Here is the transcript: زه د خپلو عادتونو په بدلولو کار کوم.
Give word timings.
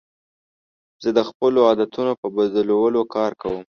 زه 1.03 1.09
د 1.17 1.19
خپلو 1.29 1.59
عادتونو 1.67 2.13
په 2.21 2.27
بدلولو 2.35 3.01
کار 3.15 3.31
کوم. 3.41 3.63